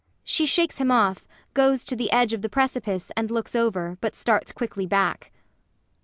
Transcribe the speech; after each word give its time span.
[She 0.23 0.47
shakes 0.47 0.79
him 0.79 0.89
off, 0.89 1.27
goes 1.53 1.85
to 1.85 1.95
the 1.95 2.09
edge 2.11 2.33
of 2.33 2.41
the 2.41 2.49
precipice 2.49 3.11
and 3.15 3.29
looks 3.29 3.55
over, 3.55 3.99
but 4.01 4.15
starts 4.15 4.51
quickly 4.51 4.87
back. 4.87 5.31